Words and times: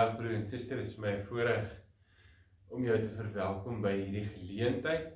Goeiedag 0.00 0.16
broer 0.16 0.34
en 0.34 0.46
suster, 0.48 0.78
dit 0.80 0.86
is 0.88 0.96
my 0.96 1.10
voorreg 1.28 1.72
om 2.72 2.84
jou 2.86 2.94
te 3.02 3.08
verwelkom 3.18 3.82
by 3.84 3.90
hierdie 3.98 4.22
geleentheid. 4.32 5.10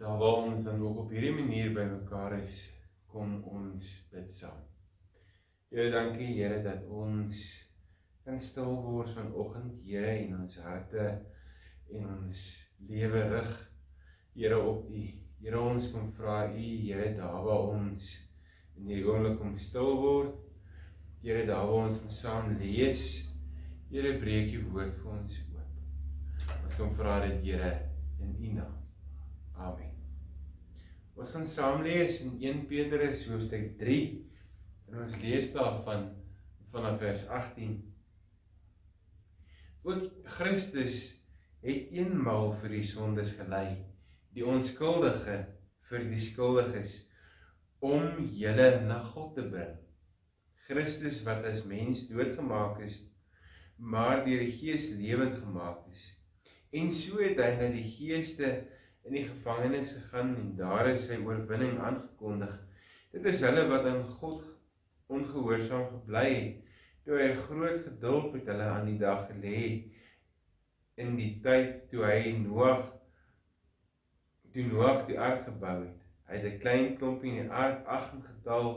Daar 0.00 0.18
waar 0.18 0.48
ons 0.48 0.64
dan 0.66 0.82
ook 0.82 1.04
op 1.04 1.14
hierdie 1.14 1.30
manier 1.36 1.70
by 1.76 1.84
mekaar 1.92 2.34
is, 2.40 2.56
kom 3.14 3.36
ons 3.46 3.92
bid 4.10 4.34
saam. 4.34 4.58
Here, 5.70 5.94
dankie 5.94 6.32
Here 6.32 6.58
dat 6.66 6.82
ons 6.90 7.46
kan 8.26 8.42
stil 8.42 8.74
word 8.82 9.14
vanoggend, 9.14 9.78
Here, 9.86 10.10
en 10.24 10.40
ons 10.42 10.58
harte 10.66 11.08
en 11.94 12.12
ons 12.18 12.44
lewe 12.90 13.26
rig 13.36 13.56
Here 14.34 14.58
op 14.58 14.90
U. 14.90 15.08
Here, 15.38 15.66
ons 15.70 15.92
kom 15.94 16.10
vra 16.18 16.48
U, 16.50 16.70
Here, 16.82 17.12
daar 17.14 17.44
waar 17.46 17.76
ons 17.78 18.10
in 18.74 18.90
hierdie 18.90 19.06
oomblik 19.06 19.38
om 19.38 19.54
stil 19.54 20.00
word. 20.02 20.40
Here, 21.22 21.46
daar 21.46 21.68
waar 21.70 21.92
ons 21.92 22.08
saam 22.10 22.56
lees, 22.58 23.12
Here 23.92 24.14
breek 24.16 24.54
u 24.56 24.60
woord 24.72 24.94
vir 25.02 25.08
ons 25.12 25.34
oop. 25.52 26.52
Ons 26.64 26.76
kom 26.78 26.94
vra 26.96 27.18
dit 27.26 27.42
Here 27.44 27.72
in 28.24 28.30
u 28.40 28.52
naam. 28.56 28.78
Amen. 29.60 29.90
Ons 31.12 31.34
gaan 31.34 31.44
saam 31.44 31.84
lees 31.84 32.22
in 32.24 32.38
1 32.40 32.62
Petrus 32.70 33.26
hoofstuk 33.28 33.74
3 33.82 33.98
en 34.88 34.96
ons 35.04 35.18
lees 35.20 35.52
daarvan 35.52 36.08
vanaf 36.72 36.96
vers 37.04 37.28
18. 37.42 37.76
Ook 39.84 40.08
Christus 40.38 41.04
het 41.60 41.92
eenmaal 41.92 42.56
vir 42.64 42.78
die 42.78 42.88
sondes 42.88 43.36
gelei, 43.36 43.76
die 44.32 44.48
onskuldige 44.56 45.36
vir 45.92 46.08
die 46.08 46.24
skuldiges 46.32 46.96
om 47.84 48.24
julle 48.40 48.72
na 48.88 49.02
God 49.12 49.36
te 49.36 49.44
bring. 49.52 49.76
Christus 50.64 51.20
wat 51.28 51.44
as 51.44 51.66
mens 51.68 52.06
doodgemaak 52.08 52.80
is 52.88 53.02
maar 53.76 54.24
deur 54.24 54.44
die 54.44 54.52
Gees 54.52 54.90
lewend 54.98 55.38
gemaak 55.38 55.86
is. 55.92 56.04
En 56.72 56.92
so 56.94 57.20
het 57.20 57.40
hy 57.40 57.50
na 57.58 57.68
die 57.72 57.84
geeste 57.84 58.50
in 59.04 59.16
die 59.16 59.26
gevangenis 59.26 59.92
gegaan 59.92 60.36
en 60.40 60.52
daar 60.56 60.88
is 60.92 61.06
sy 61.08 61.18
oorwinning 61.20 61.78
aangekondig. 61.78 62.54
Dit 63.12 63.26
is 63.28 63.42
hulle 63.44 63.66
wat 63.68 63.88
aan 63.90 64.04
God 64.18 64.44
ongehoorsaam 65.12 65.88
gebly 65.90 66.28
het 66.30 66.62
toe 67.04 67.18
hy 67.18 67.32
groot 67.34 67.82
geduld 67.84 68.30
met 68.36 68.48
hulle 68.52 68.68
aan 68.70 68.86
die 68.86 68.98
dag 69.00 69.24
gelê 69.30 69.62
in 71.02 71.16
die 71.18 71.32
tyd 71.44 71.88
toe 71.90 72.04
hy 72.06 72.34
Noag 72.44 72.84
toe 74.54 74.64
Noag 74.68 75.06
die 75.08 75.18
ark 75.18 75.46
gebou 75.48 75.78
het. 75.80 75.98
Hy 76.28 76.38
het 76.38 76.46
'n 76.52 76.60
klein 76.62 76.96
klompie 77.00 77.32
in 77.32 77.48
die 77.48 77.58
ark 77.64 77.86
ag 77.96 78.12
in 78.14 78.22
getal 78.28 78.68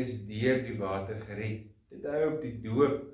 is 0.00 0.16
deur 0.26 0.62
die 0.64 0.78
water 0.78 1.20
gered. 1.26 1.66
Dit 1.90 2.06
hou 2.06 2.22
op 2.32 2.42
die 2.42 2.56
doop 2.64 3.09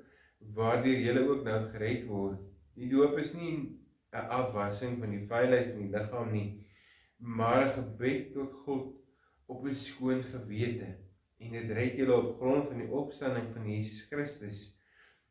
waardeur 0.55 0.99
jy 1.03 1.17
ook 1.23 1.43
nou 1.43 1.57
gered 1.71 2.05
word. 2.07 2.39
Die 2.77 2.89
doop 2.89 3.17
is 3.17 3.33
nie 3.33 3.79
'n 4.13 4.29
afwassing 4.39 4.99
van 4.99 5.11
die 5.11 5.25
vuilheid 5.27 5.73
van 5.73 5.81
die 5.81 5.91
liggaam 5.95 6.31
nie, 6.31 6.47
maar 7.17 7.65
'n 7.65 7.73
gebed 7.77 8.33
tot 8.33 8.53
God 8.65 8.95
op 9.47 9.65
'n 9.65 9.75
skoon 9.75 10.23
gewete 10.23 10.95
en 11.39 11.51
dit 11.51 11.71
red 11.77 11.97
julle 11.97 12.15
op 12.15 12.37
grond 12.39 12.67
van 12.67 12.77
die 12.81 12.91
opstanding 13.01 13.47
van 13.53 13.69
Jesus 13.69 14.05
Christus. 14.09 14.59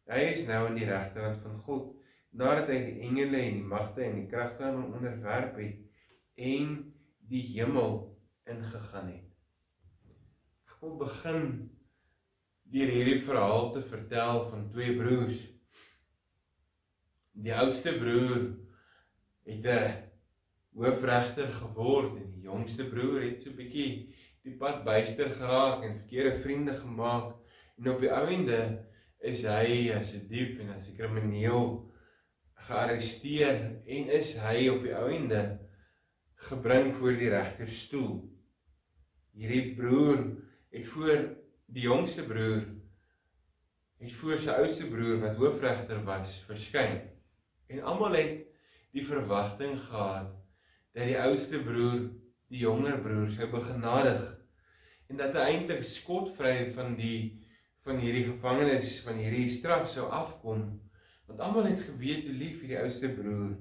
Hy 0.07 0.21
is 0.33 0.47
nou 0.47 0.67
aan 0.67 0.79
die 0.79 0.89
regterkant 0.89 1.43
van 1.43 1.59
God 1.67 1.95
nadat 2.31 2.69
hy 2.69 2.79
die 2.85 3.01
engele 3.09 3.41
en 3.43 3.61
die 3.61 3.71
magte 3.71 4.05
en 4.05 4.21
die 4.21 4.29
kragte 4.31 4.65
aan 4.65 4.81
hom 4.81 4.99
onderwerp 4.99 5.57
het 5.57 5.81
en 6.37 6.77
die 7.31 7.43
hemel 7.55 7.97
ingegaan 8.47 9.09
het. 9.09 9.25
Ek 10.69 10.77
wil 10.81 10.97
begin 11.01 11.49
deur 12.73 12.91
hierdie 12.91 13.21
verhaal 13.23 13.73
te 13.73 13.83
vertel 13.83 14.43
van 14.51 14.69
twee 14.73 14.97
broers. 14.99 15.39
Die 17.37 17.55
oudste 17.55 17.93
broer 18.01 18.47
het 19.47 19.67
'n 19.67 20.07
hoofregter 20.77 21.53
geword 21.53 22.17
en 22.17 22.31
die 22.33 22.43
jongste 22.49 22.89
broer 22.91 23.23
het 23.23 23.43
so 23.43 23.51
'n 23.51 23.57
bietjie 23.57 24.15
die 24.43 24.57
pad 24.59 24.85
byster 24.85 25.31
geraak 25.31 25.83
en 25.85 25.99
verkeerde 26.01 26.43
vriende 26.43 26.75
gemaak 26.75 27.35
en 27.79 27.91
op 27.91 28.01
die 28.01 28.13
ouende 28.13 28.61
is 29.21 29.43
hy 29.43 29.93
as 29.95 30.15
'n 30.15 30.29
dief 30.29 30.59
en 30.61 30.75
as 30.75 30.89
'n 30.89 30.97
krimineel 30.97 31.93
gearresteer 32.67 33.83
en 33.87 34.11
is 34.11 34.37
hy 34.43 34.69
op 34.69 34.83
die 34.83 34.95
ouende 34.95 35.59
gebring 36.35 36.95
voor 36.95 37.17
die 37.17 37.31
regterstoel. 37.31 38.23
Hierdie 39.33 39.75
broer 39.75 40.23
het 40.71 40.87
voor 40.87 41.36
die 41.73 41.87
jongste 41.87 42.23
broer 42.27 42.63
het 43.99 44.13
voor 44.21 44.41
sy 44.43 44.55
oudste 44.61 44.87
broer 44.91 45.21
wat 45.23 45.39
hoofregter 45.41 46.03
was 46.05 46.37
verskyn. 46.47 47.01
En 47.73 47.83
almal 47.91 48.19
het 48.19 48.45
die 48.95 49.05
verwagting 49.07 49.79
gehad 49.89 50.31
dat 50.97 51.09
die 51.09 51.19
oudste 51.21 51.61
broer 51.65 52.07
die 52.53 52.63
jonger 52.63 53.01
broer 53.03 53.33
sou 53.35 53.49
begenadig 53.51 54.23
en 55.11 55.19
dat 55.21 55.35
hy 55.37 55.47
eintlik 55.53 55.85
skotvry 55.87 56.71
van 56.77 56.95
die 56.99 57.43
van 57.87 58.01
hierdie 58.03 58.27
gevangenes 58.27 58.97
van 59.07 59.19
hierdie 59.21 59.51
straf 59.55 59.87
sou 59.91 60.07
afkom 60.11 60.65
want 61.27 61.43
almal 61.43 61.67
het 61.67 61.83
geweet 61.83 62.27
hoe 62.27 62.39
lief 62.39 62.63
hierdie 62.63 62.81
oudste 62.81 63.11
broer 63.19 63.55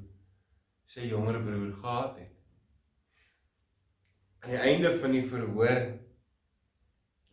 sy 0.94 1.08
jonger 1.10 1.40
broer 1.42 1.72
gehad 1.82 2.20
het. 2.22 2.34
Aan 4.46 4.54
die 4.54 4.62
einde 4.62 4.92
van 5.02 5.16
die 5.16 5.24
verhoor 5.26 5.88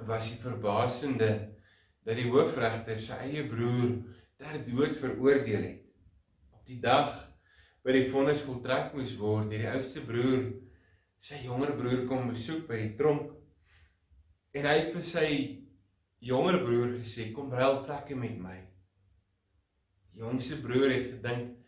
was 0.06 0.28
die 0.30 0.40
verbasende 0.42 1.30
dat 2.02 2.18
die 2.18 2.28
hoofregter 2.30 2.98
sy 3.00 3.18
eie 3.28 3.44
broer 3.48 4.00
ter 4.40 4.58
dood 4.66 4.96
veroordeel 4.98 5.68
het. 5.68 5.84
Op 6.56 6.66
die 6.66 6.80
dag 6.82 7.14
by 7.82 7.94
die 7.94 8.08
vonnis 8.10 8.42
voltrek 8.46 8.92
moes 8.94 9.14
word, 9.18 9.50
het 9.50 9.62
die 9.62 9.70
oudste 9.70 10.02
broer 10.06 10.48
sy 11.22 11.38
jonger 11.44 11.74
broer 11.78 12.04
kom 12.10 12.30
besoek 12.32 12.66
by 12.66 12.80
die 12.80 12.94
tronk 12.98 13.30
en 14.58 14.66
hy 14.68 14.74
het 14.80 14.90
vir 14.94 15.06
sy 15.06 15.28
jonger 16.22 16.58
broer 16.62 16.96
gesê 16.98 17.30
kom 17.34 17.54
ruil 17.54 17.82
plekke 17.86 18.19
met 18.19 18.38
my. 18.42 18.58
Die 20.12 20.22
jongste 20.22 20.58
broer 20.62 20.90
het 20.90 21.08
gedink 21.14 21.58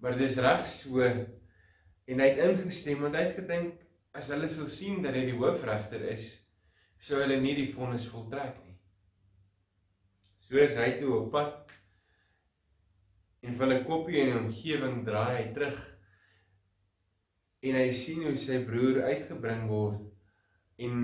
maar 0.00 0.16
dis 0.18 0.38
reg 0.40 0.66
so 0.70 1.02
en 1.04 2.22
hy 2.22 2.28
het 2.30 2.42
ingestem 2.46 3.02
want 3.04 3.18
hy 3.18 3.26
het 3.26 3.42
gedink 3.42 3.82
as 4.16 4.30
hulle 4.32 4.48
sou 4.50 4.66
sien 4.70 5.02
dat 5.04 5.14
hy 5.18 5.26
die 5.28 5.38
hoofregter 5.38 6.06
is 6.14 6.32
sou 7.00 7.20
hulle 7.22 7.40
nie 7.40 7.56
die 7.56 7.70
vonnis 7.72 8.08
voltrek 8.12 8.58
nie. 8.64 8.76
So 10.44 10.60
is 10.60 10.76
hy 10.76 10.90
toe 10.98 11.14
op 11.16 11.30
pad 11.32 11.72
en 13.46 13.56
van 13.56 13.72
'n 13.72 13.84
koppie 13.88 14.20
in 14.20 14.30
die 14.32 14.38
omgewing 14.40 15.02
draai 15.06 15.36
hy 15.36 15.46
terug 15.56 15.80
en 17.62 17.76
hy 17.80 17.88
sien 17.96 18.22
hoe 18.26 18.36
sy 18.36 18.60
broer 18.68 19.02
uitgebring 19.08 19.66
word 19.68 20.00
en 20.86 20.96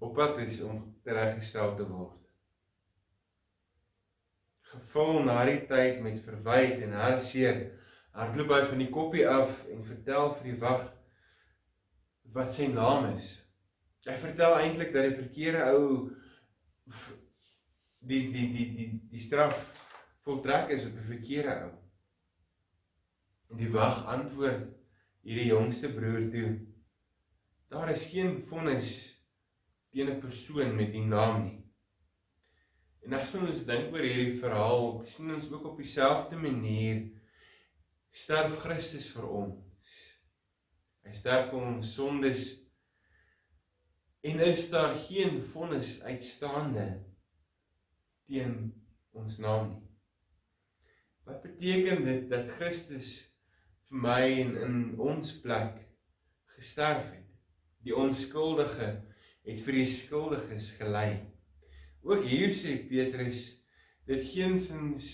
op 0.00 0.14
pad 0.16 0.38
is 0.44 0.60
om 0.64 0.82
tereggestel 1.04 1.76
te 1.76 1.86
word. 1.88 2.16
Gevul 4.70 5.24
na 5.24 5.42
die 5.48 5.60
tyd 5.66 6.00
met 6.04 6.20
verwyd 6.24 6.82
en 6.86 6.92
hartseer, 7.00 7.60
hardloop 8.14 8.52
hy 8.54 8.64
van 8.70 8.82
die 8.84 8.90
koppie 8.94 9.26
af 9.28 9.64
en 9.72 9.84
vertel 9.84 10.34
vir 10.36 10.50
die 10.52 10.60
wag 10.62 10.84
wat 12.36 12.52
sy 12.54 12.68
naam 12.70 13.08
is. 13.14 13.32
Hy 14.08 14.16
vertel 14.16 14.56
eintlik 14.56 14.94
dat 14.94 15.08
die 15.08 15.18
verkeerde 15.18 15.64
ou 15.74 15.84
die 18.08 18.22
die 18.32 18.46
die 18.54 18.66
die 18.76 18.88
die 19.12 19.20
straf 19.20 19.58
voltrek 20.24 20.72
is 20.76 20.86
op 20.88 20.96
'n 20.96 21.08
verkeerde 21.12 21.56
ou. 21.66 21.72
En 23.50 23.60
die 23.60 23.72
wag 23.74 24.04
antwoord 24.06 24.68
hierdie 25.22 25.50
jongste 25.50 25.92
broer 25.92 26.30
toe: 26.32 26.50
Daar 27.68 27.90
is 27.92 28.06
geen 28.12 28.40
vonnis 28.48 28.92
teen 29.92 30.08
'n 30.08 30.20
persoon 30.20 30.76
met 30.76 30.92
die 30.92 31.04
naam 31.04 31.42
nie. 31.44 31.58
En 33.04 33.12
as 33.12 33.34
ons 33.34 33.64
dink 33.66 33.92
oor 33.92 34.04
hierdie 34.04 34.40
verhaal, 34.40 35.04
sien 35.04 35.34
ons 35.34 35.52
ook 35.52 35.64
op 35.64 35.76
dieselfde 35.76 36.36
manier 36.36 37.10
sterf 38.10 38.56
Christus 38.64 39.08
vir 39.12 39.28
ons. 39.28 39.92
Hy 41.04 41.14
sterf 41.16 41.50
vir 41.50 41.60
ons 41.60 41.94
sondes 41.94 42.69
En 44.20 44.40
is 44.40 44.68
daar 44.70 44.96
geen 44.96 45.42
vonnis 45.52 46.02
uitstaande 46.02 47.04
teen 48.26 48.74
ons 49.16 49.38
naam 49.40 49.70
nie. 49.70 49.86
Wat 51.24 51.40
beteken 51.42 52.04
dit 52.04 52.26
dat 52.28 52.50
Christus 52.58 53.14
vir 53.88 54.02
my 54.04 54.20
en 54.42 54.52
in 54.66 54.76
ons 55.00 55.32
plek 55.40 55.80
gesterf 56.58 57.08
het? 57.14 57.24
Die 57.80 57.96
onskuldige 57.96 58.90
het 59.48 59.64
vir 59.64 59.78
die 59.80 59.88
skuldiges 59.88 60.68
gelei. 60.76 61.24
Ook 62.04 62.28
hier 62.28 62.52
sê 62.52 62.76
Petrus 62.92 63.48
dit 64.10 64.28
geensins 64.34 65.08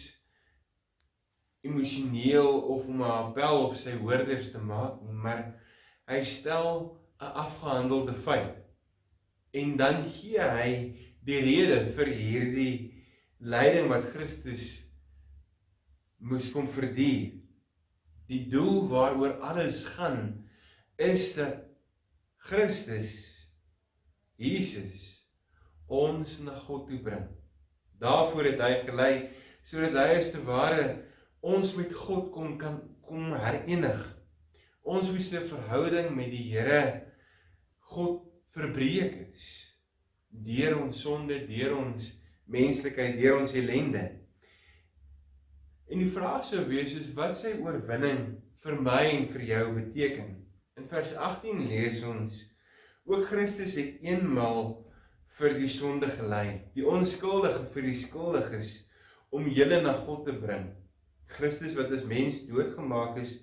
emosioneel 1.62 2.60
of 2.74 2.90
om 2.90 3.06
'n 3.06 3.14
appel 3.22 3.66
op 3.68 3.74
sy 3.78 3.94
hoorders 4.02 4.50
te 4.50 4.58
maak 4.58 4.98
nie, 5.02 5.14
maar 5.14 5.46
hy 6.10 6.24
stel 6.24 6.98
'n 7.20 7.34
afgehandelde 7.46 8.14
feit 8.14 8.65
en 9.56 9.76
dan 9.80 10.04
gee 10.18 10.42
hy 10.42 10.70
die 11.26 11.40
rede 11.42 11.80
vir 11.96 12.12
hierdie 12.12 12.74
lyding 13.40 13.88
wat 13.90 14.10
Christus 14.12 14.68
moes 16.18 16.48
kom 16.52 16.68
verduur. 16.72 17.34
Die 18.26 18.42
doel 18.50 18.86
waaroor 18.90 19.38
alles 19.46 19.84
gaan 19.96 20.48
is 20.98 21.32
dat 21.36 21.62
Christus 22.46 23.14
Jesus 24.36 25.12
ons 25.86 26.40
na 26.44 26.56
God 26.66 26.88
toe 26.90 26.98
bring. 27.02 27.26
Daarvoor 28.02 28.50
het 28.50 28.62
hy 28.62 28.72
gelei 28.88 29.12
sodat 29.66 29.96
hy 29.98 30.18
as 30.20 30.32
te 30.34 30.42
ware 30.46 30.86
ons 31.46 31.74
met 31.78 31.94
God 31.94 32.30
kom 32.34 32.56
kan 32.60 32.80
kom 33.06 33.32
herenig. 33.38 34.02
Ons 34.86 35.10
wie 35.14 35.22
se 35.22 35.40
verhouding 35.46 36.12
met 36.14 36.30
die 36.34 36.44
Here 36.50 36.82
God 37.92 38.25
verbreek 38.56 39.16
is 39.34 39.48
deur 40.46 40.78
ons 40.80 41.00
sonde, 41.00 41.36
deur 41.48 41.76
ons 41.76 42.08
menslikheid, 42.52 43.18
deur 43.20 43.42
ons 43.42 43.54
ellende. 43.56 44.04
En 45.92 46.00
die 46.02 46.10
vraag 46.12 46.44
sou 46.48 46.62
wees 46.70 46.94
is 46.98 47.12
wat 47.16 47.36
sy 47.38 47.54
oorwinning 47.62 48.24
vir 48.64 48.80
my 48.82 49.02
en 49.10 49.28
vir 49.32 49.44
jou 49.50 49.62
beteken. 49.76 50.32
In 50.80 50.88
vers 50.90 51.12
18 51.28 51.62
lees 51.70 52.02
ons 52.08 52.40
ook 53.06 53.28
Christus 53.30 53.76
het 53.78 54.00
eenmal 54.04 54.72
vir 55.38 55.54
die 55.60 55.70
sonde 55.70 56.08
gelei, 56.16 56.62
die 56.74 56.86
onskuldige 56.88 57.62
vir 57.74 57.86
die 57.90 57.98
skuldiges 58.00 58.72
om 59.36 59.48
julle 59.52 59.82
na 59.84 59.92
God 60.06 60.24
te 60.26 60.34
bring. 60.40 60.70
Christus 61.36 61.76
wat 61.76 61.92
as 61.94 62.06
mens 62.08 62.44
doodgemaak 62.48 63.20
is, 63.20 63.36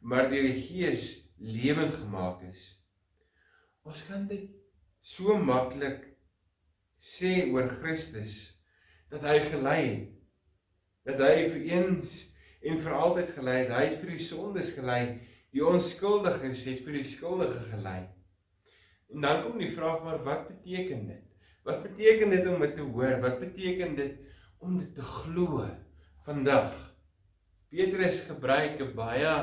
maar 0.00 0.28
deur 0.30 0.44
die 0.44 0.60
Gees 0.60 1.10
lewend 1.38 1.96
gemaak 1.96 2.44
is. 2.50 2.68
Ons 3.88 4.04
kan 4.06 4.26
dit 4.28 4.57
so 5.08 5.38
maklik 5.40 6.04
sê 7.00 7.48
oor 7.52 7.68
Christus 7.80 8.34
dat 9.08 9.24
hy 9.24 9.38
gelei 9.46 9.80
het. 9.86 10.10
Dat 11.08 11.22
hy 11.24 11.46
vir 11.54 11.62
eens 11.78 12.18
en 12.60 12.76
vir 12.82 12.96
altyd 12.98 13.32
gelei 13.38 13.56
het. 13.62 13.72
Hy 13.72 13.84
het 13.86 14.02
vir 14.02 14.12
die 14.12 14.26
sondes 14.26 14.74
gelei. 14.76 15.00
Die 15.56 15.64
onskuldiges 15.64 16.66
het 16.68 16.82
vir 16.84 16.98
die 16.98 17.06
skuldige 17.08 17.62
gelei. 17.70 18.02
En 19.08 19.24
dan 19.24 19.40
kom 19.46 19.56
die 19.62 19.72
vraag 19.72 20.04
maar 20.04 20.20
wat 20.26 20.44
beteken 20.50 21.06
dit? 21.08 21.24
Wat 21.64 21.80
beteken 21.86 22.34
dit 22.36 22.52
om 22.52 22.60
dit 22.60 22.76
te 22.76 22.84
hoor? 22.84 23.16
Wat 23.24 23.40
beteken 23.40 23.96
dit 23.96 24.20
om 24.60 24.76
dit 24.82 24.92
te 24.94 25.08
glo 25.14 25.64
vandag? 26.28 26.76
Petrus 27.72 28.26
gebruik 28.28 28.80
'n 28.80 28.94
baie 28.96 29.34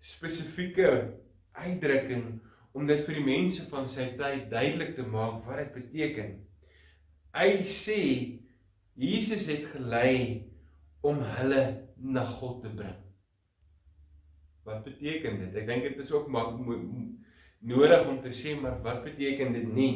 spesifieke 0.00 1.16
uitdrukking 1.52 2.40
om 2.72 2.86
dit 2.88 3.02
vir 3.06 3.18
die 3.18 3.26
mense 3.26 3.64
van 3.70 3.88
sy 3.88 4.12
tyd 4.18 4.48
duidelik 4.52 4.94
te 4.96 5.04
maak 5.04 5.42
wat 5.46 5.60
dit 5.60 5.74
beteken. 5.76 6.32
Hy 7.36 7.50
sê 7.68 8.00
Jesus 8.98 9.46
het 9.48 9.68
gelei 9.72 10.48
om 11.04 11.20
hulle 11.38 11.62
na 11.96 12.24
God 12.28 12.62
te 12.64 12.72
bring. 12.72 12.98
Wat 14.66 14.84
beteken 14.86 15.40
dit? 15.40 15.56
Ek 15.58 15.68
dink 15.68 15.86
dit 15.88 16.02
is 16.04 16.12
ook 16.14 16.28
maar 16.32 16.52
nodig 17.62 18.08
om 18.08 18.20
te 18.22 18.32
sê 18.36 18.54
maar 18.60 18.78
wat 18.84 19.02
beteken 19.06 19.54
dit 19.56 19.68
nie? 19.72 19.94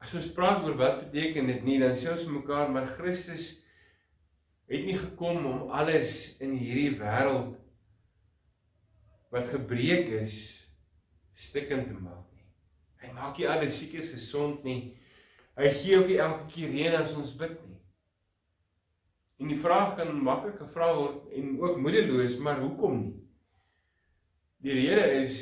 As 0.00 0.14
ons 0.16 0.30
praat 0.36 0.64
oor 0.64 0.78
wat 0.80 1.02
beteken 1.06 1.50
dit 1.50 1.64
nie, 1.66 1.78
dan 1.82 1.96
sê 1.98 2.12
ons 2.12 2.28
mekaar 2.32 2.70
maar 2.72 2.88
Christus 2.96 3.52
het 4.70 4.86
nie 4.86 4.96
gekom 4.96 5.44
om 5.50 5.72
alles 5.74 6.36
in 6.40 6.54
hierdie 6.56 6.94
wêreld 7.00 7.56
wat 9.34 9.50
gebreek 9.50 10.08
is 10.22 10.36
stikkend 11.40 11.88
te 11.88 11.96
maak 11.96 12.26
nie. 12.36 12.46
Hy 13.00 13.12
maak 13.16 13.38
nie 13.38 13.48
alles 13.48 13.78
siekes 13.80 14.12
gesond 14.14 14.64
nie. 14.66 14.96
Hy 15.56 15.72
gee 15.80 15.98
ook 15.98 16.10
nie 16.10 16.20
elke 16.20 16.46
keer 16.52 16.74
reën 16.74 16.98
as 17.00 17.16
ons 17.16 17.32
bid 17.40 17.56
nie. 17.64 17.78
En 19.40 19.48
die 19.48 19.60
vraag 19.60 19.94
kan 19.96 20.12
maklik 20.20 20.58
gevra 20.60 20.90
word 20.98 21.32
en 21.36 21.54
ook 21.62 21.80
moedeloos, 21.80 22.36
maar 22.44 22.60
hoekom 22.60 22.98
nie? 23.00 23.16
Die 24.60 24.76
rede 24.76 25.06
is 25.24 25.38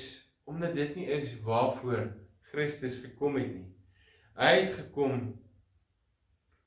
omdat 0.48 0.76
dit 0.78 0.94
nie 0.96 1.08
is 1.18 1.34
waarvoor 1.42 2.06
Christus 2.52 3.00
gekom 3.02 3.36
het 3.36 3.50
nie. 3.50 3.66
Hy 4.38 4.52
het 4.54 4.76
gekom 4.76 5.18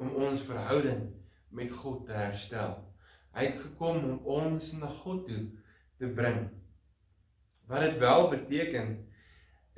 om 0.02 0.16
ons 0.28 0.44
verhouding 0.44 1.06
met 1.56 1.72
God 1.72 2.04
te 2.10 2.18
herstel. 2.18 2.76
Hy 3.32 3.48
het 3.48 3.62
gekom 3.64 4.04
om 4.04 4.18
ons 4.44 4.74
na 4.76 4.90
God 5.02 5.24
toe 5.30 5.46
te 6.02 6.12
bring. 6.12 6.50
Wat 7.72 7.86
dit 7.88 7.98
wel 8.04 8.28
beteken 8.34 8.92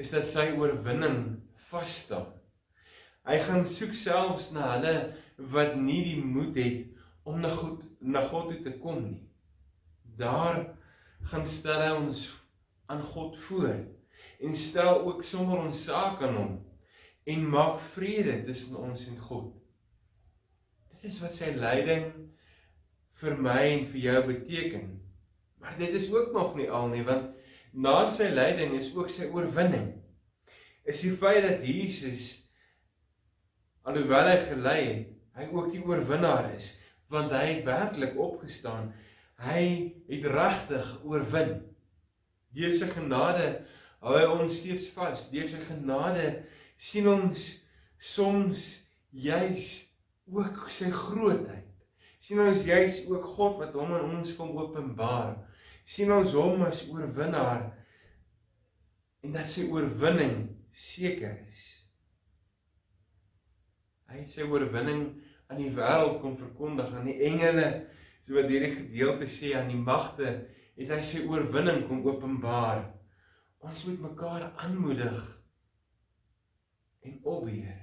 is 0.03 0.11
dat 0.11 0.27
sy 0.27 0.50
oorwinning 0.59 1.21
vas 1.69 1.97
staan. 2.05 2.29
Hy 3.23 3.38
gaan 3.45 3.67
soek 3.69 3.94
selfs 3.95 4.51
na 4.51 4.73
hulle 4.73 4.95
wat 5.53 5.77
nie 5.79 6.01
die 6.09 6.19
moed 6.19 6.57
het 6.59 6.89
om 7.23 7.39
na 7.44 7.51
God 7.53 7.83
na 8.03 8.19
God 8.27 8.50
toe 8.51 8.59
te 8.65 8.73
kom 8.83 9.00
nie. 9.05 9.21
Daar 10.19 10.65
gaan 11.31 11.47
stel 11.47 11.79
hy 11.79 11.91
ons 11.95 12.25
aan 12.91 13.03
God 13.13 13.38
voor 13.45 13.77
en 14.44 14.57
stel 14.59 15.05
ook 15.07 15.23
sommer 15.23 15.61
ons 15.63 15.85
saak 15.88 16.19
aan 16.27 16.35
hom 16.35 16.57
en 17.31 17.45
maak 17.47 17.79
vrede 17.94 18.41
tussen 18.44 18.75
ons 18.75 19.07
en 19.07 19.21
God. 19.29 19.53
Dit 20.91 21.07
is 21.13 21.21
wat 21.23 21.31
sy 21.31 21.53
lyding 21.55 22.09
vir 23.21 23.39
my 23.39 23.61
en 23.69 23.88
vir 23.94 24.03
jou 24.09 24.19
beteken. 24.33 24.89
Maar 25.63 25.79
dit 25.79 25.95
is 25.95 26.09
ook 26.11 26.35
nog 26.35 26.57
nie 26.59 26.67
al 26.67 26.91
nie 26.91 27.05
want 27.07 27.31
na 27.74 28.06
sy 28.10 28.30
lyding 28.34 28.78
is 28.78 28.92
ook 28.96 29.10
sy 29.10 29.28
oorwinning. 29.34 29.90
Is 30.86 31.02
die 31.02 31.14
feit 31.18 31.44
dat 31.46 31.64
Jesus 31.66 32.44
alhoewel 33.84 34.30
hy 34.30 34.38
gelei 34.48 34.80
het, 34.86 35.10
hy 35.34 35.48
ook 35.52 35.72
die 35.74 35.81
oorwinnaar 35.84 36.52
is, 36.54 36.75
want 37.12 37.34
hy 37.34 37.46
het 37.50 37.66
werklik 37.68 38.18
opgestaan. 38.20 38.92
Hy 39.44 39.64
het 40.08 40.28
regtig 40.30 40.90
oorwin. 41.04 41.58
Deur 42.54 42.75
sy 42.78 42.88
genade 42.94 43.48
hou 44.04 44.14
hy 44.16 44.25
ons 44.30 44.60
steeds 44.62 44.88
vas. 44.96 45.28
Deur 45.34 45.50
sy 45.50 45.62
genade 45.66 46.28
sien 46.78 47.10
ons 47.10 47.48
soms 48.04 48.64
juis 49.12 49.68
ook 50.31 50.68
sy 50.72 50.92
grootheid. 50.94 51.70
sien 52.24 52.40
ons 52.40 52.62
juis 52.64 53.02
ook 53.12 53.25
God 53.36 53.58
wat 53.60 53.74
hom 53.75 53.90
aan 53.92 54.14
ons 54.20 54.30
kom 54.38 54.54
openbaar. 54.56 55.34
Sien 55.85 56.12
ons 56.12 56.33
hom 56.38 56.63
as 56.68 56.83
oorwinnaar 56.89 57.68
en 59.24 59.35
dat 59.35 59.47
sy 59.47 59.67
oorwinning 59.72 60.48
seker 60.74 61.36
is. 61.51 61.67
Hy 64.10 64.22
het 64.22 64.31
sy 64.31 64.48
oorwinning 64.48 65.05
aan 65.51 65.62
die 65.62 65.72
wêreld 65.75 66.19
kom 66.22 66.36
verkondig 66.39 66.91
aan 66.96 67.08
die 67.10 67.19
engele, 67.27 67.67
so 68.24 68.36
wat 68.38 68.50
hierdie 68.51 68.74
gedeelte 68.75 69.29
sê 69.31 69.53
aan 69.58 69.72
die 69.72 69.79
magte, 69.79 70.34
het 70.77 70.91
hy 70.91 71.00
sy 71.05 71.24
oorwinning 71.29 71.86
kom 71.88 72.03
openbaar. 72.08 72.86
Ons 73.63 73.86
moet 73.88 74.01
mekaar 74.03 74.50
aanmoedig 74.60 75.19
en 77.08 77.19
opbeer. 77.24 77.79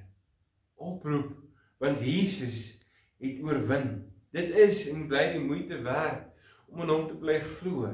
Oproep 0.81 1.37
want 1.81 2.03
Jesus 2.05 2.75
het 3.21 3.41
oorwin. 3.45 3.95
Dit 4.37 4.53
is 4.57 4.85
en 4.93 5.07
bly 5.09 5.23
die 5.35 5.45
moeite 5.45 5.81
werd 5.85 6.30
om 6.71 6.85
aan 6.85 6.95
hom 6.95 7.09
te 7.11 7.19
bly 7.19 7.39
glo. 7.59 7.91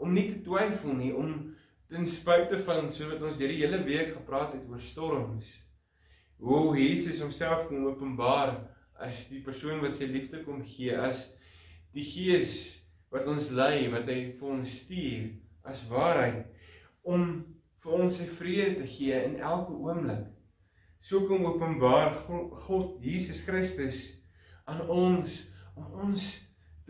Om 0.00 0.14
nie 0.16 0.28
te 0.30 0.40
twyfel 0.44 0.94
nie, 0.96 1.12
om 1.16 1.34
ten 1.90 2.06
spyte 2.08 2.60
van 2.66 2.88
so 2.94 3.08
wat 3.10 3.24
ons 3.26 3.40
hierdie 3.40 3.62
hele 3.64 3.82
week 3.84 4.14
gepraat 4.14 4.54
het 4.54 4.68
oor 4.70 4.82
storms, 4.84 5.50
hoe 6.40 6.76
Jesus 6.78 7.20
homself 7.20 7.66
kom 7.68 7.84
openbaar 7.90 8.54
as 9.00 9.26
die 9.28 9.40
persoon 9.44 9.80
wat 9.84 9.96
sy 9.96 10.08
liefde 10.08 10.42
kom 10.44 10.62
gee 10.64 10.94
as 10.96 11.26
die 11.96 12.04
gees 12.06 12.54
wat 13.12 13.28
ons 13.28 13.50
lei 13.56 13.88
wat 13.92 14.08
hy 14.08 14.18
vir 14.38 14.52
ons 14.54 14.76
stuur 14.84 15.30
as 15.68 15.82
waarheid 15.90 16.46
om 17.08 17.42
vir 17.80 17.96
ons 17.96 18.20
sy 18.20 18.28
vrede 18.38 18.82
te 18.82 18.88
gee 18.88 19.16
in 19.24 19.38
elke 19.40 19.72
oomblik. 19.72 20.28
So 21.00 21.24
kom 21.28 21.46
openbaar 21.48 22.12
God 22.66 23.00
Jesus 23.04 23.40
Christus 23.46 24.02
aan 24.68 24.84
ons 24.92 25.42
om 25.74 25.88
ons 26.04 26.28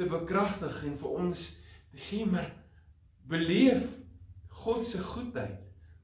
te 0.00 0.08
bekragtig 0.08 0.80
en 0.88 0.96
vir 0.96 1.16
ons 1.26 1.46
te 1.92 2.00
sê 2.00 2.24
maar 2.24 2.48
beleef 3.28 3.84
God 4.62 4.84
se 4.88 4.98
goedheid. 5.04 5.60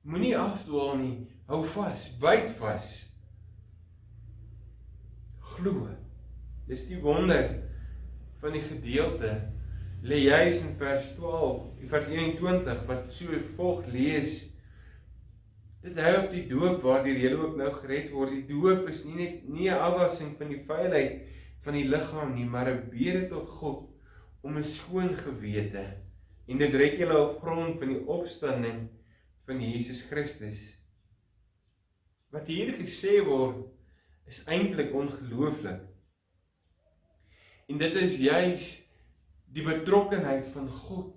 Moenie 0.07 0.37
afdwaal 0.39 0.99
nie. 1.01 1.15
Hou 1.49 1.63
vas, 1.73 2.11
byt 2.21 2.51
vas 2.61 2.91
glo. 5.57 5.87
Dis 6.69 6.89
die 6.91 6.99
wonder 7.01 7.47
van 8.43 8.57
die 8.57 8.65
gedeelte 8.65 9.33
lê 10.07 10.19
juis 10.27 10.61
in 10.61 10.75
vers 10.81 11.07
12, 11.17 11.63
vers 11.91 12.11
21 12.13 12.83
wat 12.91 13.09
so 13.15 13.41
volg 13.57 13.87
lees. 13.95 14.43
Dit 15.87 15.99
hou 16.03 16.13
op 16.25 16.35
die 16.35 16.45
doop 16.51 16.85
waardeur 16.85 17.23
jy 17.23 17.33
ook 17.39 17.57
nou 17.59 17.71
gered 17.79 18.13
word. 18.13 18.35
Die 18.35 18.49
doop 18.51 18.91
is 18.93 19.07
nie 19.07 19.17
net 19.23 19.49
nie 19.49 19.71
'n 19.71 19.81
afwassing 19.89 20.37
van 20.39 20.53
die 20.53 20.63
vuilheid 20.69 21.36
van 21.67 21.75
die 21.75 21.89
liggaam 21.91 22.35
nie, 22.37 22.47
maar 22.47 22.69
'n 22.71 22.89
bede 22.91 23.27
tot 23.29 23.49
God 23.59 23.89
om 24.41 24.59
'n 24.59 24.65
skoon 24.65 25.15
gewete 25.15 25.85
en 26.47 26.59
dit 26.59 26.75
red 26.75 26.99
julle 26.99 27.19
op 27.19 27.41
grond 27.43 27.79
van 27.79 27.89
die 27.89 28.07
opstanding 28.07 28.89
van 29.47 29.61
Jesus 29.61 30.03
Christus. 30.07 30.61
Wat 32.31 32.47
hier 32.47 32.73
gesê 32.79 33.19
word 33.27 33.67
is 34.27 34.45
eintlik 34.47 34.95
ongelooflik. 34.95 35.83
En 37.67 37.79
dit 37.79 37.95
is 37.95 38.17
juis 38.17 38.67
die 39.55 39.65
betrokkenheid 39.67 40.47
van 40.55 40.69
God 40.69 41.15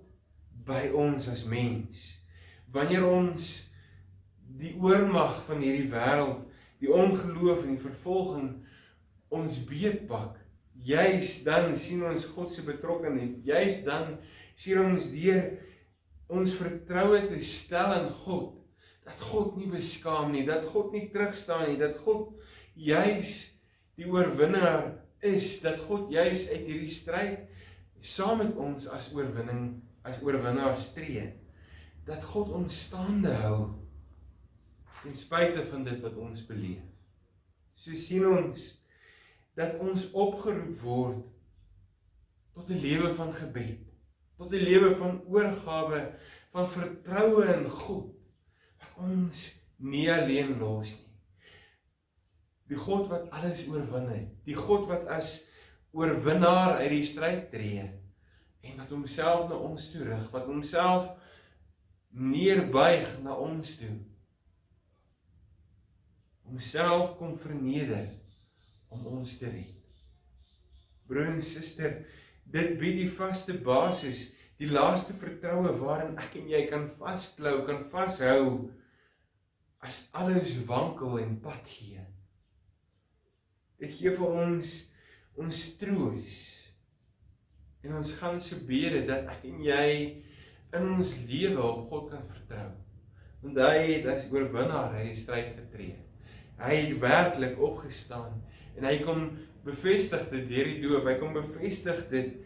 by 0.66 0.90
ons 0.94 1.28
as 1.28 1.44
mens. 1.44 2.06
Wanneer 2.70 3.06
ons 3.06 3.70
die 4.58 4.74
oormag 4.78 5.44
van 5.46 5.62
hierdie 5.62 5.90
wêreld, 5.90 6.42
die 6.82 6.90
ongeloof 6.90 7.62
en 7.62 7.74
die 7.76 7.86
vervolging 7.86 8.50
ons 9.34 9.58
beetpak, 9.68 10.38
juis 10.80 11.40
dan 11.46 11.74
sien 11.78 12.02
ons 12.06 12.24
God 12.34 12.52
se 12.52 12.64
betrokkenheid. 12.66 13.40
Juis 13.46 13.82
dan 13.86 14.16
sien 14.58 14.80
ons 14.82 15.10
deur 15.12 15.50
ons 16.30 16.56
vertroue 16.60 17.24
te 17.28 17.40
stel 17.44 17.96
in 17.98 18.10
God 18.22 18.56
dat 19.06 19.22
God 19.30 19.56
nie 19.58 19.68
beskaam 19.72 20.30
nie, 20.34 20.44
dat 20.46 20.66
God 20.70 20.92
nie 20.94 21.08
terugstaan 21.10 21.70
nie, 21.72 21.78
dat 21.80 21.96
God 22.04 22.36
juis 22.78 23.48
die 23.98 24.06
oorwinnaar 24.06 24.92
is, 25.26 25.58
dat 25.64 25.80
God 25.88 26.12
juis 26.12 26.46
uit 26.52 26.66
hierdie 26.68 26.92
stryd 26.94 27.48
saam 28.00 28.40
met 28.40 28.56
ons 28.56 28.86
as 28.88 29.10
oorwinning 29.12 29.80
as 30.08 30.20
oorwinnaars 30.24 30.86
tree. 30.94 31.26
Dat 32.06 32.24
God 32.24 32.54
ons 32.56 32.76
staande 32.86 33.32
hou 33.42 33.58
ten 35.02 35.16
spyte 35.16 35.64
van 35.68 35.84
dit 35.84 36.00
wat 36.04 36.16
ons 36.20 36.44
beleef. 36.48 36.84
So 37.76 37.96
sien 37.96 38.24
ons 38.28 38.64
dat 39.58 39.78
ons 39.82 40.10
opgeroep 40.10 40.80
word 40.80 41.24
tot 42.54 42.70
'n 42.70 42.80
lewe 42.80 43.14
van 43.14 43.34
gebed, 43.34 43.80
tot 44.36 44.52
'n 44.52 44.64
lewe 44.70 44.94
van 44.96 45.22
oorgawe, 45.26 46.00
van 46.50 46.70
vertroue 46.70 47.44
in 47.54 47.68
God 47.68 48.10
wat 48.78 48.96
ons 48.96 49.44
nie 49.76 50.12
alleen 50.12 50.58
los 50.58 50.90
nie. 50.90 51.06
Die 52.70 52.78
God 52.78 53.08
wat 53.10 53.30
alles 53.30 53.66
oorwin 53.68 54.08
het, 54.08 54.28
die 54.46 54.54
God 54.54 54.86
wat 54.88 55.06
as 55.06 55.40
oorwinnaar 55.90 56.76
uit 56.78 56.90
die 56.90 57.06
stryd 57.06 57.48
tree 57.50 57.82
en 58.60 58.76
wat 58.76 58.92
homself 58.92 59.48
na 59.48 59.56
ons 59.56 59.90
toe 59.90 60.04
rig, 60.06 60.30
wat 60.30 60.46
homself 60.46 61.10
neerbuig 62.10 63.08
na 63.24 63.34
ons 63.34 63.76
toe. 63.80 63.96
Homself 66.46 67.16
kom 67.18 67.36
verneder 67.38 68.19
om 68.90 69.06
ons 69.06 69.36
te 69.38 69.48
red. 69.50 69.76
Broer 71.10 71.32
en 71.32 71.42
suster, 71.42 72.02
dit 72.50 72.76
bied 72.78 73.00
die 73.04 73.10
vaste 73.14 73.56
basis, 73.64 74.28
die 74.60 74.68
laaste 74.70 75.14
vertroue 75.16 75.72
waarin 75.80 76.18
ek 76.20 76.36
en 76.40 76.50
jy 76.50 76.66
kan 76.70 76.90
vasklou, 77.00 77.62
kan 77.66 77.86
vashou 77.92 78.70
as 79.80 80.02
alles 80.12 80.58
wankel 80.68 81.18
en 81.22 81.38
pad 81.42 81.66
gee. 81.70 82.02
Dit 83.80 83.96
gee 83.96 84.12
vir 84.16 84.40
ons 84.44 84.74
ons 85.40 85.60
troos 85.80 86.40
en 87.86 87.94
ons 87.96 88.10
ganse 88.20 88.58
bede 88.68 89.06
dat 89.08 89.30
ek 89.32 89.46
en 89.48 89.62
jy 89.64 89.86
in 90.76 90.86
ons 90.98 91.14
lewe 91.30 91.62
op 91.64 91.86
God 91.88 92.10
kan 92.12 92.26
vertrou. 92.28 92.68
Want 93.40 93.60
hy 93.64 93.76
het 93.94 94.08
as 94.12 94.26
oorwinnaar 94.28 94.98
uit 94.98 95.14
die 95.14 95.20
stryd 95.22 95.54
getree. 95.56 95.96
Hy 96.60 96.74
het 96.76 96.98
werklik 97.00 97.56
opgestaan 97.56 98.42
en 98.78 98.86
hy 98.88 98.96
kom 99.04 99.26
bevestig 99.64 100.28
dit 100.32 100.48
deur 100.50 100.70
die 100.70 100.80
doop. 100.84 101.08
Hy 101.08 101.16
kom 101.20 101.34
bevestig 101.36 102.06
dit 102.12 102.38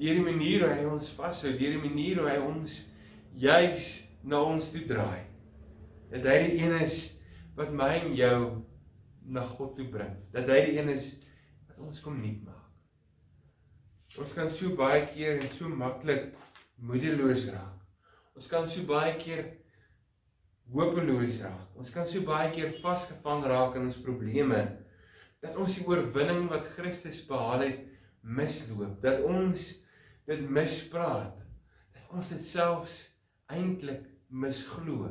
deur 0.00 0.20
die 0.20 0.24
manier 0.24 0.64
hoe 0.64 0.72
hy 0.72 0.86
ons 0.88 1.10
vashou, 1.16 1.52
deur 1.58 1.76
die 1.76 1.82
manier 1.82 2.20
hoe 2.20 2.28
hy 2.30 2.38
ons 2.44 2.76
juis 3.40 3.90
na 4.22 4.40
ons 4.44 4.70
toe 4.72 4.84
draai. 4.88 5.26
Dat 6.10 6.26
hy 6.26 6.38
die 6.46 6.60
een 6.62 6.76
is 6.82 7.02
wat 7.58 7.72
my 7.76 7.92
en 7.98 8.14
jou 8.16 8.38
na 9.30 9.44
God 9.56 9.76
toe 9.78 9.86
bring. 9.92 10.14
Dat 10.34 10.48
hy 10.50 10.62
die 10.70 10.78
een 10.78 10.90
is 10.94 11.12
wat 11.68 11.84
ons 11.86 12.00
kom 12.04 12.18
nuut 12.20 12.40
maak. 12.46 12.56
Ons 14.18 14.32
kan 14.34 14.50
so 14.50 14.74
baie 14.78 15.04
keer 15.12 15.38
en 15.38 15.52
so 15.54 15.70
maklik 15.70 16.32
moedeloos 16.82 17.46
raak. 17.52 17.76
Ons 18.34 18.48
kan 18.50 18.66
so 18.68 18.82
baie 18.88 19.14
keer 19.20 19.44
hopeloos 20.74 21.42
raak. 21.44 21.66
Ons 21.78 21.92
kan 21.94 22.08
so 22.08 22.22
baie 22.26 22.50
keer 22.54 22.72
vasgevang 22.82 23.44
raak 23.46 23.76
in 23.78 23.86
ons 23.90 24.00
probleme 24.02 24.64
dat 25.40 25.56
ons 25.56 25.76
die 25.78 25.86
oorwinning 25.88 26.48
wat 26.52 26.68
Christus 26.76 27.22
behaal 27.28 27.64
het 27.64 27.80
misloop, 28.20 28.98
dat 29.02 29.24
ons 29.24 29.70
dit 30.28 30.42
mispraat, 30.52 31.38
dat 31.96 32.14
ons 32.14 32.32
dit 32.34 32.44
selfs 32.44 33.00
eintlik 33.50 34.04
misglo. 34.28 35.08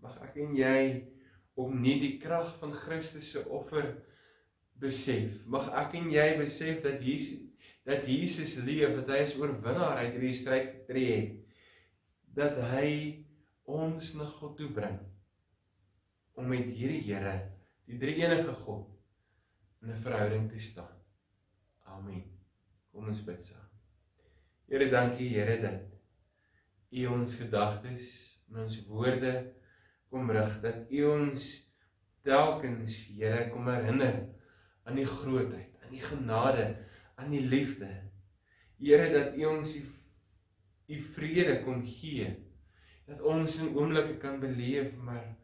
Mag 0.00 0.16
ek 0.24 0.40
en 0.40 0.56
jy 0.56 0.80
om 1.60 1.76
nie 1.82 1.98
die 2.00 2.16
krag 2.22 2.48
van 2.62 2.72
Christus 2.86 3.28
se 3.34 3.44
offer 3.52 3.92
besef. 4.80 5.36
Mag 5.44 5.68
ek 5.82 5.98
en 6.00 6.08
jy 6.14 6.26
besef 6.40 6.80
dat 6.86 7.04
Jesus 7.04 7.46
dat 7.90 8.04
Jesus 8.06 8.58
leef, 8.60 8.92
dat 8.94 9.08
hy 9.08 9.22
is 9.24 9.36
oorwinnaar 9.40 10.02
uit 10.02 10.12
hierdie 10.12 10.36
stryd 10.36 10.66
getree 10.74 11.14
het. 11.14 11.30
Dat 12.36 12.58
hy 12.74 12.90
ons 13.70 14.12
na 14.18 14.26
God 14.36 14.56
toe 14.58 14.68
bring 14.74 14.98
om 16.38 16.48
met 16.50 16.68
hierdie 16.76 17.02
Here, 17.08 17.34
die 17.88 17.98
drie 18.00 18.18
enige 18.20 18.52
God, 18.62 18.89
in 19.82 19.90
'n 19.90 19.96
verhouding 19.96 20.50
te 20.50 20.58
staan. 20.60 20.96
Amen. 21.84 22.22
Kom 22.92 23.08
ons 23.08 23.24
bid 23.24 23.42
saam. 23.42 23.68
Here, 24.68 24.90
dankie 24.90 25.28
Here 25.28 25.60
dat 25.60 25.80
U 26.90 27.06
ons 27.06 27.34
gedagtes 27.34 28.06
en 28.50 28.62
ons 28.64 28.76
woorde 28.86 29.32
kom 30.10 30.30
rig 30.30 30.60
dat 30.60 30.90
U 30.90 31.04
ons 31.04 31.46
telkens 32.22 32.96
Here 33.16 33.48
kom 33.50 33.68
herinner 33.68 34.28
aan 34.84 34.98
die 34.98 35.06
grootheid, 35.06 35.74
aan 35.82 35.94
die 35.94 36.02
genade, 36.02 36.66
aan 37.14 37.30
die 37.30 37.46
liefde. 37.46 37.90
Here 38.78 39.10
dat 39.12 39.36
U 39.36 39.44
ons 39.44 39.74
U 39.76 39.84
U 40.90 41.00
vrede 41.14 41.60
kom 41.62 41.84
gee. 41.86 42.26
Dat 43.06 43.20
ons 43.22 43.60
in 43.62 43.76
oomblikke 43.76 44.16
kan 44.22 44.40
beleef 44.42 44.94
maar 44.98 45.36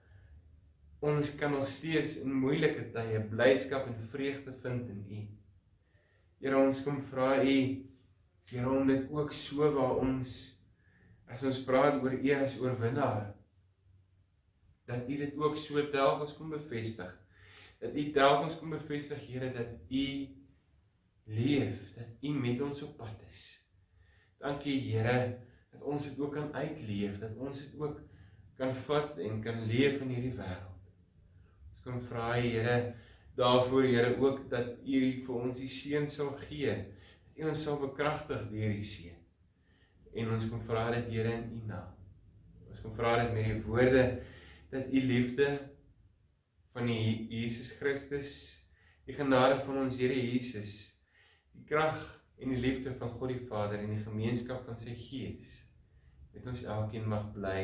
ons 1.07 1.35
kan 1.39 1.53
nog 1.55 1.69
steeds 1.71 2.19
in 2.23 2.35
moeilike 2.35 2.89
tye 2.95 3.21
blydskap 3.31 3.87
en 3.87 3.99
vreugde 4.11 4.55
vind 4.63 4.89
in 4.91 5.03
U. 5.07 5.21
Here 6.43 6.59
ons 6.59 6.83
kom 6.85 7.01
vra 7.11 7.37
U 7.43 7.59
Here 8.47 8.71
om 8.71 8.87
dit 8.87 9.09
ook 9.11 9.33
so 9.35 9.71
waar 9.75 9.97
ons 10.03 10.35
as 11.27 11.43
ons 11.47 11.63
praat 11.67 11.99
oor 12.03 12.15
U 12.15 12.35
as 12.37 12.59
oorwinnaar 12.63 13.33
dat 14.87 15.09
U 15.11 15.17
dit 15.19 15.35
ook 15.35 15.57
so 15.59 15.83
telkens 15.91 16.37
kom 16.39 16.53
bevestig. 16.55 17.11
Dat 17.83 17.95
U 17.95 18.05
telkens 18.15 18.59
kom 18.59 18.71
bevestig 18.71 19.25
Here 19.27 19.51
dat 19.53 19.75
U 19.91 20.07
leef, 21.27 21.81
dat 21.97 22.23
U 22.23 22.31
met 22.39 22.63
ons 22.63 22.83
op 22.87 22.97
pad 22.97 23.27
is. 23.31 23.43
Dankie 24.39 24.79
Here 24.93 25.19
dat 25.73 25.83
ons 25.83 26.07
dit 26.07 26.19
ook 26.23 26.39
kan 26.39 26.55
uitleef, 26.55 27.19
dat 27.19 27.37
ons 27.37 27.65
dit 27.65 27.75
ook 27.81 28.01
kan 28.57 28.75
vat 28.87 29.19
en 29.19 29.43
kan 29.43 29.67
leef 29.67 30.01
in 30.01 30.15
hierdie 30.15 30.37
wêreld. 30.39 30.76
Ons 31.77 31.85
kan 31.85 32.01
vra 32.09 32.31
Here 32.41 32.95
daarvoor 33.37 33.85
Here 33.85 34.17
ook 34.17 34.47
dat 34.51 34.79
U 34.81 35.01
vir 35.27 35.35
ons 35.37 35.59
die 35.61 35.69
seën 35.69 36.09
sal 36.09 36.33
gee. 36.47 36.73
Dat 36.73 37.43
U 37.43 37.51
ons 37.51 37.65
sal 37.69 37.77
bekragtig 37.83 38.47
deur 38.49 38.73
die 38.73 38.89
seën. 38.89 39.19
En 40.17 40.33
ons 40.33 40.49
kom 40.49 40.63
vra 40.65 40.89
dit 40.95 41.11
Here 41.13 41.35
in 41.37 41.51
U 41.53 41.61
naam. 41.69 41.93
Ons 42.71 42.81
kom 42.81 42.97
vra 42.97 43.19
dit 43.21 43.35
met 43.37 43.51
die 43.51 43.61
woorde 43.69 44.05
dat 44.73 44.89
U 44.89 45.03
liefde 45.13 45.51
van 46.73 46.89
die 46.89 47.29
Jesus 47.33 47.75
Christus, 47.77 48.33
die 49.05 49.17
genade 49.17 49.61
van 49.69 49.85
ons 49.85 50.01
Here 50.01 50.17
Jesus, 50.17 50.79
die 51.53 51.69
krag 51.69 52.01
en 52.41 52.57
die 52.57 52.61
liefde 52.61 52.97
van 52.97 53.13
God 53.21 53.33
die 53.33 53.45
Vader 53.53 53.85
en 53.85 53.93
die 53.99 54.05
gemeenskap 54.05 54.65
van 54.65 54.81
sy 54.81 54.97
Gees 54.97 55.61
met 56.33 56.49
ons 56.53 56.65
elkeen 56.69 57.09
mag 57.09 57.29
bly 57.37 57.61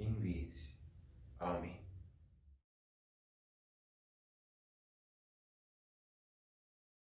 en 0.00 0.20
wees. 0.24 0.72